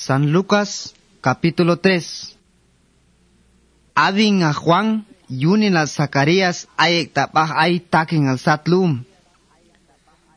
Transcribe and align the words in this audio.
San 0.00 0.32
Lucas 0.32 0.96
capítulo 1.20 1.76
3. 1.76 2.32
Adin 3.94 4.42
a 4.42 4.54
Juan, 4.56 5.04
yunin 5.28 5.76
al 5.76 5.92
Zacarías 5.92 6.72
ayek 6.80 7.12
tapah 7.12 7.52
ay 7.60 7.84
takin 7.84 8.32
al 8.32 8.40
satlum. 8.40 9.04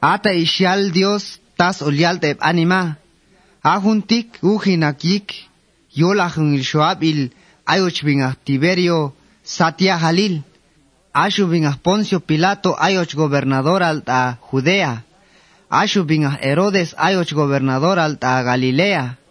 Ata 0.04 0.36
ishal 0.36 0.92
Dios 0.92 1.40
tas 1.56 1.80
olial 1.80 2.20
tep 2.20 2.44
anima. 2.44 3.00
Ahuntik 3.64 4.36
uhinakik, 4.44 5.32
yolahun 5.96 6.60
il 6.60 6.68
shoab 6.68 7.00
il 7.00 7.32
ayoch 7.64 8.04
bingah 8.04 8.36
Tiberio 8.44 9.16
Satia 9.48 9.96
Halil. 9.96 10.44
Ashu 11.16 11.48
Poncio 11.80 12.20
Pilato 12.20 12.76
ayoch 12.76 13.16
gobernador 13.16 13.80
alta 13.82 14.40
Judea. 14.44 15.08
Ashu 15.72 16.04
bingah 16.04 16.36
Herodes 16.44 16.96
ayoch 17.00 17.32
gobernador 17.32 17.98
alta 17.98 18.44
Galilea. 18.44 19.23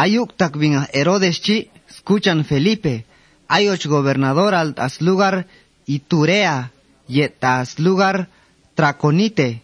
Ayuk 0.00 0.32
tak 0.32 0.56
bingah 0.56 0.88
Herodes 0.96 1.44
chi, 1.44 1.68
escuchan 1.84 2.48
Felipe, 2.48 3.04
ayoch 3.52 3.84
gobernador 3.84 4.56
altas 4.56 5.04
lugar 5.04 5.44
Iturea, 5.84 6.72
yetas 7.04 7.76
lugar 7.76 8.32
Traconite. 8.72 9.60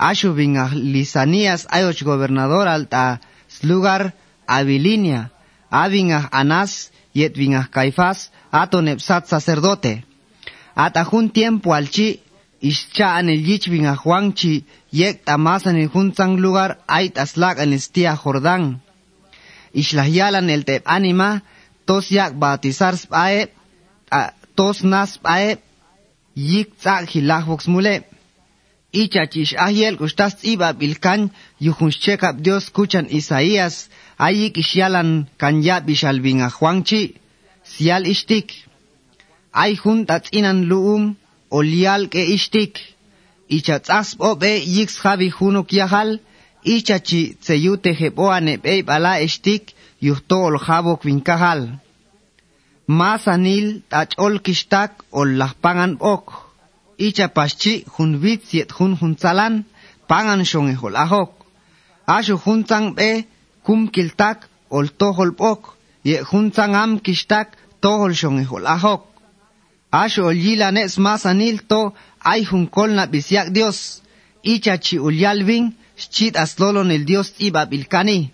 Ashu 0.00 0.32
bingah 0.32 0.72
Lisanías 0.72 1.68
ayoch 1.68 2.00
gobernador 2.00 2.64
alta 2.64 3.20
lugar 3.60 4.16
Abilinia. 4.48 5.28
Abingah 5.68 6.32
Anás, 6.32 6.88
yet 7.12 7.36
bingah 7.36 7.68
Caifás, 7.68 8.32
ato 8.50 8.80
nepsat 8.80 9.28
sacerdote. 9.28 10.08
Ata 10.74 11.04
jun 11.04 11.28
tiempo 11.28 11.74
al 11.74 11.92
chi, 11.92 12.24
ischaan 12.64 13.28
el 13.28 13.44
yich 13.44 13.68
bingah 13.68 14.00
Juan 14.00 14.32
chi, 14.32 14.64
yek 14.90 15.28
tamasan 15.28 15.76
el 15.76 15.92
jun 15.92 16.14
sang 16.16 16.40
lugar 16.40 16.80
ait 16.88 17.18
aslak 17.20 17.60
en 17.60 17.76
estia 17.76 18.16
Jordán 18.16 18.80
ishlahyalan 19.74 20.50
el 20.54 20.64
tep 20.64 20.82
anima, 20.86 21.42
tos 21.86 22.10
yak 22.10 22.32
bautizar 22.42 22.96
spae, 22.96 23.50
tos 24.56 24.84
nas 24.84 25.10
spae, 25.16 25.58
yik 26.34 26.68
tzak 26.80 27.08
hilach 27.12 27.46
vox 27.46 27.68
mule. 27.68 27.96
Icha 29.02 29.26
ahiel 29.66 29.96
gustas 29.96 30.34
iba 30.42 30.72
bilkan, 30.72 31.30
yuhunshchekap 31.60 32.36
Dios 32.44 32.70
kuchan 32.70 33.06
Isaías, 33.10 33.90
ayik 34.18 34.54
ishyalan 34.62 35.26
kanya 35.36 35.80
bishalbinga 35.80 36.48
Juanchi, 36.56 37.18
sial 37.64 38.06
ishtik. 38.06 38.48
Ay 39.52 39.74
juntat 39.74 40.30
inan 40.30 40.66
luum, 40.70 41.16
olial 41.50 42.06
ke 42.12 42.22
ishtik. 42.36 42.78
Icha 43.48 43.76
tzasp 43.80 44.20
obe 44.20 44.52
yiks 44.62 44.94
javi 45.02 45.28
hunuk 45.36 45.72
yahal, 45.72 46.20
ichachi 46.64 47.36
tseyute 47.40 47.90
jeboa 47.98 48.40
nebei 48.40 48.82
bala 48.82 49.20
estik 49.20 49.74
yuhto 50.00 50.36
ol 50.48 50.56
jabok 50.66 51.00
vinkajal. 51.04 51.60
Masanil 52.86 53.82
tach 53.90 54.12
ol 54.18 54.34
kishtak 54.44 54.92
ol 55.12 55.28
lahpangan 55.40 55.96
ok. 56.00 56.26
Icha 57.06 57.28
paschi 57.36 57.84
hun 57.94 58.10
vitziet 58.22 58.70
hun 58.76 58.92
hun 59.00 59.14
pangan 60.08 60.44
shon 60.44 60.68
ehol 60.72 60.96
ahok. 61.04 61.30
Ashu 62.06 62.36
hun 62.44 62.60
be 62.96 63.24
kum 63.64 63.88
kiltak 63.88 64.38
ol 64.70 64.86
tohol 65.00 65.30
ok. 65.38 65.62
Ye 66.04 66.16
hun 66.30 66.52
am 66.58 67.00
kishtak 67.00 67.48
tohol 67.80 68.12
shon 68.14 68.38
ehol 68.42 68.66
ahok. 68.66 69.02
Ashu 69.92 70.22
ol 70.30 70.36
yila 70.36 70.70
nez 70.72 70.98
masanil 70.98 71.58
to 71.70 71.92
ay 72.24 72.44
hun 72.44 72.66
kol 72.66 72.90
na 72.90 73.06
bisyak 73.06 73.48
dios. 73.52 74.02
Icha 74.42 74.76
chi 74.84 74.96
ul 74.98 75.16
chitas 75.96 76.58
lolon 76.58 76.90
el 76.90 77.04
Dios 77.04 77.34
iba 77.38 77.64
bilkani. 77.64 78.30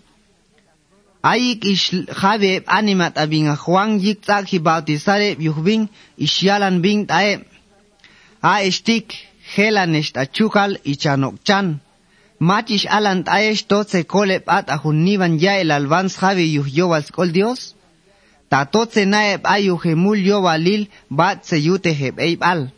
Aik 1.23 1.65
ish 1.65 1.91
jabe 2.21 2.63
animat 2.67 3.19
abin 3.19 3.49
a 3.49 3.57
Juan 3.57 4.01
yik 4.01 4.21
taki 4.27 4.59
bautizare 4.59 5.37
yuhbin 5.39 5.89
ish 6.17 6.45
bin 6.83 7.07
tae. 7.07 7.45
A 8.43 8.63
estik 8.63 9.15
helan 9.55 9.95
ish 9.95 10.13
tachukal 10.13 10.79
ichanokchan. 10.85 11.81
Machish 12.39 12.87
alan 12.89 13.25
tae 13.25 13.55
shtotze 13.55 14.05
kole 14.05 14.41
pat 14.41 14.71
ahun 14.71 15.07
ya 15.39 15.61
el 15.61 15.71
alvans 15.71 16.17
jabe 16.21 16.45
yuh 16.55 16.69
yobal 16.69 17.33
Dios. 17.33 17.75
Tatotze 18.51 19.05
nae 19.05 19.39
ayu 19.45 19.77
gemul 19.83 20.19
yobalil 20.19 20.89
bat 21.11 21.45
se 21.45 21.57
yute 21.57 21.93
heb 21.93 22.19
eib 22.19 22.43
al. 22.43 22.71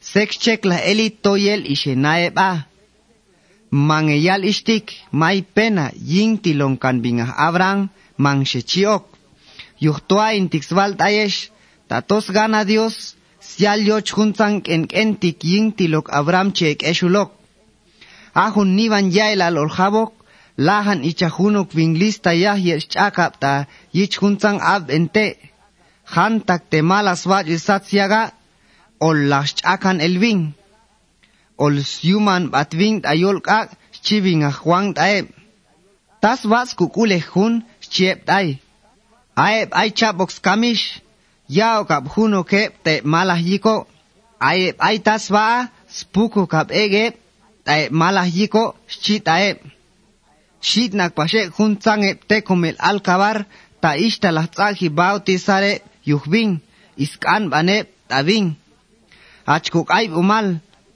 Sex 0.00 0.38
chekla 0.38 0.78
eli 0.90 1.10
toyel 1.10 1.66
ish 1.66 1.86
nae 1.86 2.30
mangeyal 3.74 4.46
istik 4.46 4.94
may 5.10 5.42
pena 5.42 5.90
ying 5.98 6.38
tilong 6.38 6.78
kan 6.78 7.02
bingah 7.02 7.34
Abraham 7.34 7.90
mang 8.14 8.46
shechiok. 8.46 9.02
Yuhtoa 9.82 10.38
intixval 10.38 10.94
tayesh, 10.94 11.50
tatos 11.90 12.30
gana 12.30 12.62
Dios, 12.62 13.18
sial 13.42 13.82
yoch 13.82 14.06
juntang 14.06 14.62
en 14.70 14.86
entik 14.86 15.42
ying 15.42 15.74
tilok 15.74 16.06
Abraham 16.14 16.54
chek 16.54 16.86
eshulok. 16.86 17.34
Ahun 18.34 18.78
nivan 18.78 19.10
yael 19.10 19.42
al 19.42 19.58
orjabok, 19.58 20.14
lahan 20.56 21.02
ichahunok 21.02 21.74
vinglista 21.74 22.30
yah 22.30 22.54
yesh 22.54 22.86
chakap 22.86 23.42
ta 23.42 23.66
yich 23.90 24.14
juntang 24.22 24.62
ab 24.62 24.86
ente. 24.86 25.34
Hantak 26.14 26.70
te 26.70 26.78
malas 26.82 27.26
waj 27.26 27.50
isatziaga, 27.50 28.22
ol 29.02 29.26
las 29.26 29.50
chakan 29.58 29.98
elving 29.98 30.54
ol 31.56 31.74
siuman 31.82 32.50
batving 32.50 33.06
ayol 33.06 33.38
kak 33.40 33.70
chiving 34.04 34.42
a 34.44 34.50
Juan 34.50 34.94
tae. 34.94 35.28
Tas 36.20 36.40
vas 36.50 36.74
kukule 36.78 37.18
hun 37.32 37.62
chiep 37.92 38.24
tay. 38.26 38.58
Aep 39.36 39.68
ay 39.72 39.90
chabox 39.98 40.40
kamish. 40.40 41.00
Yao 41.48 41.84
kap 41.84 42.04
huno 42.12 42.40
ke 42.44 42.62
te 42.84 43.00
malah 43.04 43.40
yiko. 43.48 43.86
Aep 44.40 44.76
ay 44.78 44.98
tas 45.06 45.24
va 45.34 45.68
spuku 45.88 46.46
kap 46.46 46.68
ege 46.70 47.06
te 47.66 47.88
malah 47.90 48.28
yiko 48.36 48.74
chi 49.02 49.20
tae. 49.20 49.50
Shit 50.60 50.92
nak 50.94 51.12
pashe 51.16 51.42
hun 51.56 51.72
tsange 51.76 52.10
te 52.28 52.36
komel 52.46 52.76
alkabar 52.78 53.44
ta 53.82 53.90
ishta 54.06 54.28
la 54.32 54.44
tsaki 54.46 54.88
bautizare 54.88 55.72
yuhbing 56.08 56.52
iskan 57.04 57.42
bane 57.52 57.76
tabing. 58.08 58.48
Achkuk 59.54 59.88
ay 59.98 60.06
umal 60.08 60.46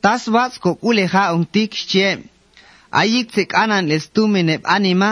taswats 0.04 0.58
ko 0.62 0.70
kuleja 0.82 1.32
untik 1.36 1.72
che 1.90 2.08
ayik 3.00 3.26
tsik 3.32 3.50
anan 3.62 3.84
lestumine 3.90 4.54
anima 4.64 5.10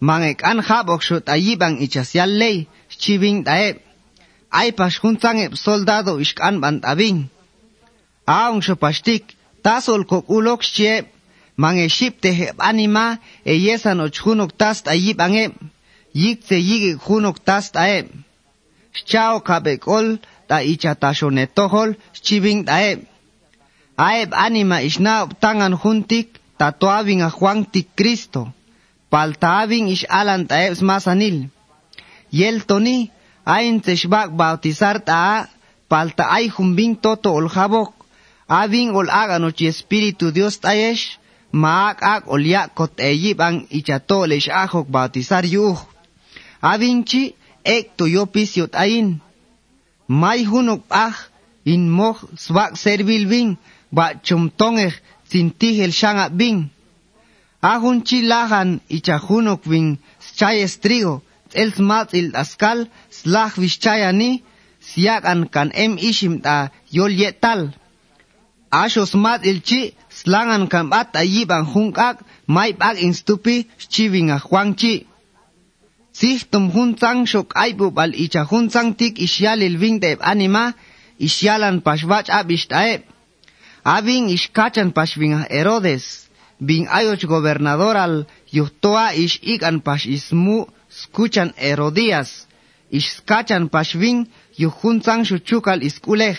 mangek 0.00 0.38
an 0.50 0.58
habok 0.68 1.02
shot 1.06 1.24
ayibang 1.34 1.76
ichasyal 1.84 2.30
ley 2.40 2.56
chibing 3.00 3.38
dae 3.48 3.68
ay 4.60 4.68
pashkuntzang 4.78 5.38
ep 5.46 5.54
soldado 5.64 6.12
ishkan 6.24 6.54
bantabing 6.62 7.18
aung 8.26 8.60
shopashtik 8.66 9.24
tasol 9.64 10.02
ko 10.10 10.16
kulok 10.28 10.60
che 10.76 10.92
mange 11.62 11.86
shipte 11.96 12.30
hep 12.40 12.56
anima 12.70 13.06
eyesan 13.52 13.98
chunok 14.16 14.50
tast 14.60 14.84
ayibang 14.94 15.34
ep 15.44 15.52
yikte 16.22 16.56
yige 16.68 16.92
kunok 17.06 17.36
tast 17.48 17.72
ae 17.76 17.98
chao 19.10 19.40
kabekol 19.40 20.06
ta 20.48 20.60
netohol, 21.30 21.96
chibing 22.22 22.64
daeb. 22.64 22.98
Aeb 23.96 24.34
anima 24.34 24.82
ishna 24.82 25.30
tangan 25.38 25.78
juntik 25.78 26.42
tatuavin 26.58 27.22
a 27.22 27.30
Juan 27.30 27.62
tik 27.62 27.94
Cristo. 27.94 28.50
Paltaavin 29.10 29.86
ish 29.86 30.06
alan 30.10 30.46
taebs 30.50 30.82
masanil. 30.82 31.46
Yel 32.30 32.66
toni 32.66 33.10
ain 33.46 33.78
bautizar 34.34 34.98
ta 34.98 35.46
palta 35.88 36.24
ay 36.26 36.50
toto 37.00 37.30
ol 37.30 37.48
jabok. 37.48 37.94
Avin 38.48 38.90
ol 38.90 39.08
agano 39.10 39.52
chi 39.52 39.66
espíritu 39.66 40.32
Dios 40.32 40.58
taesh. 40.58 41.18
Maak 41.52 42.02
ak 42.02 42.22
ol 42.26 42.42
yakot 42.42 42.98
eyibang 42.98 43.66
ichatol 43.70 44.32
ish 44.32 44.50
ajok 44.50 44.90
bautizar 44.90 45.44
yuh. 45.46 45.78
Avin 46.60 47.04
chi 47.04 47.34
ek 47.62 47.94
tuyopis 47.96 48.56
yot 48.56 48.74
ain. 48.74 49.20
May 50.08 50.42
hunok 50.44 50.82
ah 50.90 51.14
in 51.64 51.88
moh 51.88 52.18
swak 52.36 52.74
servil 52.76 53.24
ving 53.30 53.56
ba 53.96 54.06
chumtongeh 54.26 54.94
sintih 55.30 55.76
el 55.86 55.92
shanga 56.00 56.26
bing. 56.38 56.70
Ahun 57.72 57.98
chi 58.06 58.18
lahan 58.30 58.70
ichahunok 58.96 59.62
ving 59.70 59.88
chayes 60.38 60.74
trigo, 60.82 61.22
el 61.60 61.70
smat 61.72 62.08
il 62.12 62.28
askal 62.42 62.78
slah 63.18 63.52
vishchayani, 63.60 64.42
siakan 64.88 65.40
kan 65.54 65.68
em 65.84 65.92
ishim 66.08 66.34
ta 66.44 66.56
yol 66.96 67.12
yetal. 67.20 67.60
Asho 68.82 69.06
smat 69.06 69.40
il 69.50 69.58
chi 69.68 69.80
slangan 70.18 70.64
kan 70.72 70.86
bat 70.92 71.08
ayibang 71.22 71.66
hunkak 71.72 72.16
may 72.54 72.72
bag 72.80 72.96
instupi 73.06 73.56
chiving 73.92 74.30
a 74.36 74.38
huang 74.46 74.74
chi. 74.80 74.94
Sihtum 76.18 76.70
huntang 76.74 77.26
shok 77.30 77.48
aibu 77.64 77.86
bal 77.96 78.12
icha 78.24 78.42
huntang 78.50 78.94
tik 78.98 79.14
isyal 79.26 79.60
il 79.66 79.76
ving 79.82 79.98
anima, 80.20 80.64
isyalan 81.18 81.76
pashwach 81.86 82.28
abish 83.84 83.84
taeb. 83.84 83.96
Avin 83.96 84.28
ishkachan 84.28 84.92
pashvin 84.92 85.46
Herodes, 85.48 86.28
bin 86.60 86.86
ayoch 86.86 87.26
gobernador 87.26 87.96
al 87.96 88.26
yuhtoa 88.52 89.14
ish 89.14 89.40
ikan 89.42 89.80
pash 89.80 90.06
ismu 90.06 90.66
escuchan 90.90 91.52
Herodías, 91.56 92.46
ish 92.90 93.16
skachan 93.16 93.68
pashvin 93.68 94.26
yuhunzang 94.56 95.24
shuchukal 95.24 95.82
iskulej. 95.82 96.38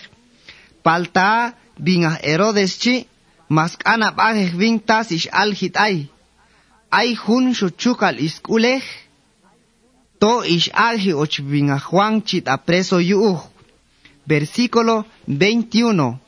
Palta 0.83 1.53
bingah 1.80 2.19
Herodes 2.21 2.77
chi, 2.80 3.07
mas 3.50 3.77
ana 3.86 4.12
bajej 4.12 4.51
vin 4.57 4.80
tas 4.80 5.12
ish 5.12 5.27
alhit 5.31 5.77
ay. 5.77 6.07
Ay 6.92 7.15
hun 7.15 7.53
shuchukal 7.53 8.19
iskulej, 8.19 8.83
to 10.19 10.44
ish 10.44 10.69
alhi 10.74 11.13
och 11.13 11.39
bingah 11.51 11.81
Juan 11.92 12.21
chit 12.21 12.47
apreso 12.47 13.00
yuuj. 13.00 13.39
Versículo 14.27 15.06
21. 15.27 16.25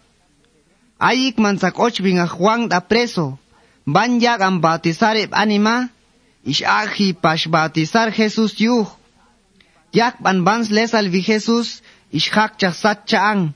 Ayik 0.99 1.37
mansak 1.37 1.79
och 1.79 1.93
bingah 2.01 2.27
Juan 2.27 2.69
da 2.69 2.79
preso. 2.79 3.37
Van 3.85 4.19
yagan 4.19 4.61
bautizar 4.61 5.15
anima, 5.31 5.89
aji 6.45 7.13
pash 7.13 7.47
bautizar 7.47 8.11
Jesús 8.11 8.59
yuh. 8.59 8.87
Yak 9.93 10.15
ban 10.23 10.43
bans 10.43 10.69
lesal 10.69 11.09
vi 11.09 11.21
Jesús, 11.21 11.81
ish 12.11 12.29
hak 12.31 12.57
chasat 12.59 13.05
chaang. 13.05 13.53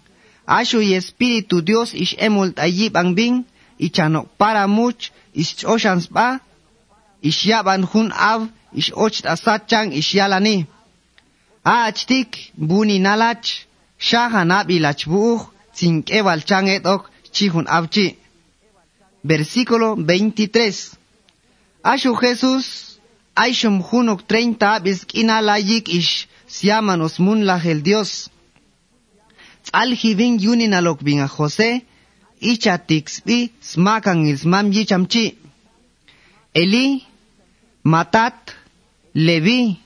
Ashu 0.47 0.81
y 0.81 0.93
Espíritu 0.93 1.61
Dios 1.61 1.93
ish 1.93 2.15
emult 2.19 2.59
ayib 2.59 2.93
bing, 3.15 3.45
ichanok 3.79 4.27
para 4.37 4.67
much, 4.67 5.11
ish 5.33 5.65
oshans 5.65 6.07
ba, 6.09 6.39
ish 7.21 7.45
yaban 7.45 7.83
hun 7.83 8.11
av, 8.11 8.47
ish 8.73 8.91
ocht 8.95 9.25
asat 9.25 9.67
chang 9.67 9.91
ish 9.93 10.13
yalani. 10.13 10.67
Achtik 11.65 12.51
buni 12.55 12.99
nalach, 12.99 13.65
shahanab 13.99 14.69
ilach 14.69 15.05
buuj, 15.07 15.41
sin 15.73 16.03
eval 16.07 16.41
chang 16.41 16.67
etok, 16.67 17.09
chihun 17.31 17.65
avchi. 17.67 18.17
Versículo 19.23 19.95
23. 19.95 20.97
Ashu 21.83 22.15
Jesús, 22.15 22.99
Aishum 23.35 23.81
hunuk 23.81 24.27
30 24.27 24.79
biskina 24.83 25.41
layik 25.41 25.89
ish, 25.89 26.27
siamanos 26.47 27.19
mun 27.19 27.47
el 27.49 27.81
Dios. 27.81 28.29
Tzalhi 29.63 30.15
vin 30.15 30.37
yunin 30.39 30.73
alok 30.73 31.01
vin 31.01 31.21
a 31.21 31.27
José, 31.27 31.81
icha 32.39 32.77
tixbi 32.77 33.51
smakan 33.61 34.25
ismam 34.25 34.71
yichamchi. 34.71 35.37
Eli, 36.53 37.03
Matat, 37.83 38.53
Levi, 39.13 39.79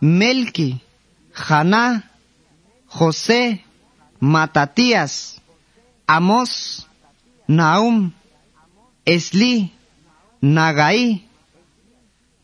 Melki, 0.00 0.80
Haná, 1.34 2.04
José, 2.88 3.64
Matatías, 4.20 5.40
Amos, 6.06 6.86
Naum, 7.48 8.12
Esli, 9.04 9.72
Nagai, 10.40 11.24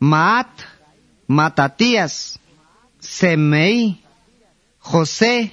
Maat, 0.01 0.51
Matatías, 1.29 2.41
Semei, 2.99 4.03
José, 4.81 5.53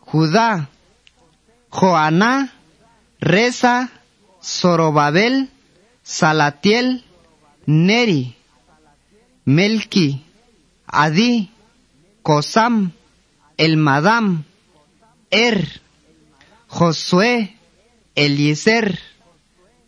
Judá, 0.00 0.68
Joaná, 1.70 2.52
Reza, 3.20 3.90
Zorobabel, 4.40 5.48
Salatiel, 6.02 7.04
Neri, 7.66 8.36
Melki, 9.44 10.24
Adi, 10.86 11.50
Kosam, 12.22 12.92
El 13.56 13.76
Madam, 13.76 14.44
Er, 15.30 15.81
Josué, 16.72 17.54
Eliezer, 18.14 18.98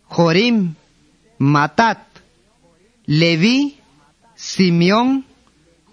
Jorim, 0.07 0.75
Matat, 1.39 2.05
Levi, 3.07 3.79
Simeón, 4.35 5.25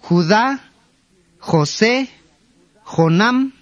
Judá, 0.03 0.59
José, 1.39 2.09
Jonam, 2.85 3.53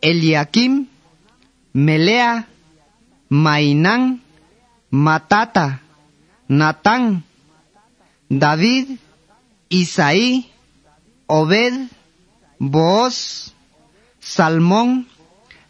Eliakim, 0.00 0.86
Melea, 1.72 2.46
Mainán, 3.28 4.22
Matata, 4.90 5.80
Natán, 6.46 7.24
David, 8.28 9.00
Isaí, 9.70 10.52
Obed, 11.26 11.88
Boaz, 12.60 13.52
Salmón, 14.20 15.08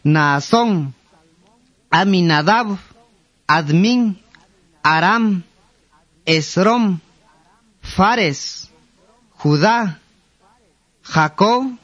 Naasón, 0.05 0.95
Aminadab, 1.91 2.79
Admin, 3.49 4.21
Aram, 4.83 5.43
Esrom, 6.27 7.01
Fares, 7.81 8.71
Judá, 9.39 9.99
Jacob, 11.03 11.79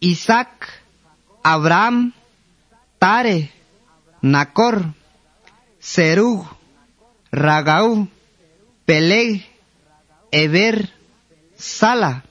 Isaac, 0.00 0.68
Abraham, 1.42 2.12
Tare, 2.98 3.50
Nacor, 4.22 4.94
Serug, 5.80 6.46
Ragau, 7.32 8.08
Peleg, 8.84 9.44
Eber, 10.30 10.90
Sala, 11.56 12.24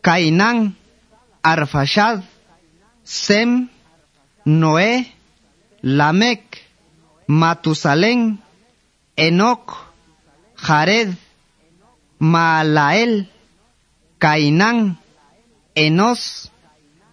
Cainán, 0.00 0.76
Arfashad, 1.42 2.22
Sem, 3.02 3.70
Noé, 4.48 5.12
Lamec, 5.82 6.42
Matusalén, 7.26 8.40
Enoc, 9.14 9.76
Jared, 10.56 11.12
Maalael, 12.18 13.28
Cainán, 14.18 14.98
Enos, 15.74 16.50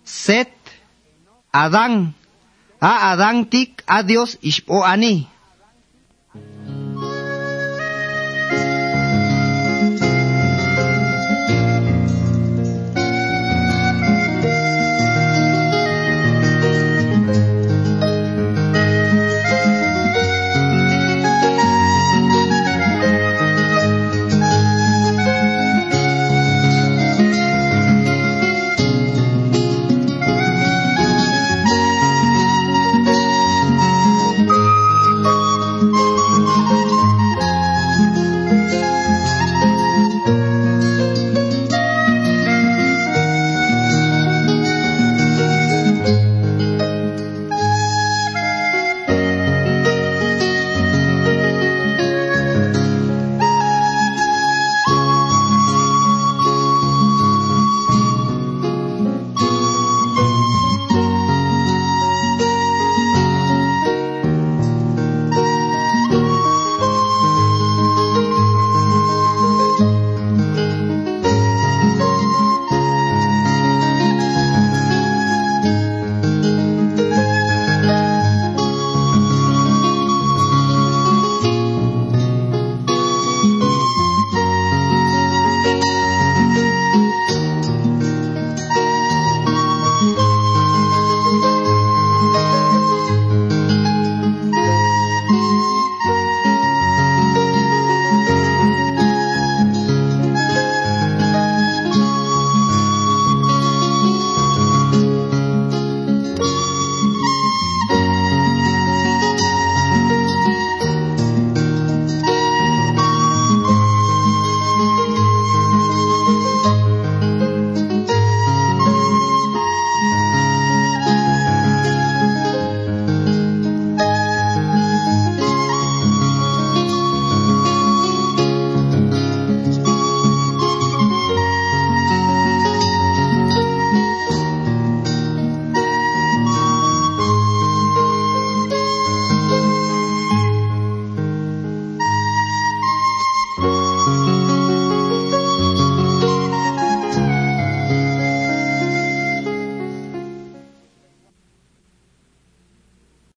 Set, 0.05 0.53
Adán, 1.51 2.15
a 2.79 3.11
Adán 3.11 3.49
tik 3.49 3.83
a 3.85 4.03
Dios 4.03 4.37
ishpo 4.41 4.85
ani. 4.85 5.27